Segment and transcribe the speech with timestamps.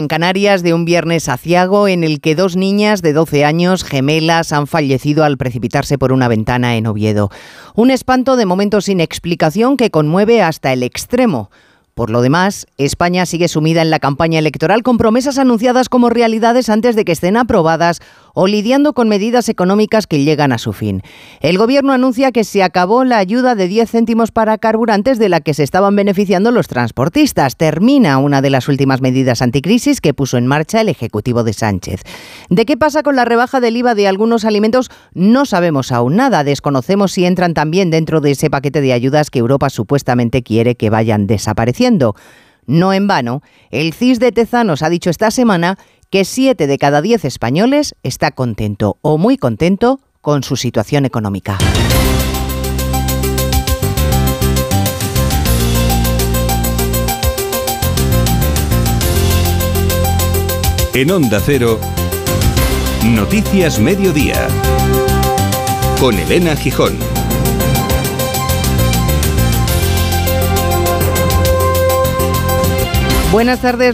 [0.00, 4.52] en Canarias de un viernes aciago en el que dos niñas de 12 años gemelas
[4.52, 7.30] han fallecido al precipitarse por una ventana en Oviedo.
[7.74, 11.50] Un espanto de momento sin explicación que conmueve hasta el extremo.
[11.94, 16.70] Por lo demás, España sigue sumida en la campaña electoral con promesas anunciadas como realidades
[16.70, 18.00] antes de que estén aprobadas
[18.34, 21.02] o lidiando con medidas económicas que llegan a su fin.
[21.40, 25.40] El Gobierno anuncia que se acabó la ayuda de 10 céntimos para carburantes de la
[25.40, 27.56] que se estaban beneficiando los transportistas.
[27.56, 32.02] Termina una de las últimas medidas anticrisis que puso en marcha el Ejecutivo de Sánchez.
[32.48, 34.90] ¿De qué pasa con la rebaja del IVA de algunos alimentos?
[35.14, 36.44] No sabemos aún nada.
[36.44, 40.90] Desconocemos si entran también dentro de ese paquete de ayudas que Europa supuestamente quiere que
[40.90, 42.14] vayan desapareciendo.
[42.66, 45.76] No en vano, el CIS de Tezanos ha dicho esta semana
[46.10, 51.56] que 7 de cada 10 españoles está contento o muy contento con su situación económica.
[60.92, 61.78] En Onda Cero,
[63.04, 64.48] Noticias Mediodía,
[66.00, 66.98] con Elena Gijón.
[73.30, 73.88] Buenas tardes.